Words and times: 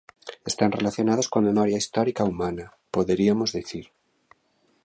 Están 0.51 0.69
relacionados 0.77 1.29
coa 1.31 1.45
memoria 1.49 1.81
histórica 1.81 2.23
humana, 2.31 2.65
poderiamos 2.95 3.49
dicir. 3.59 3.85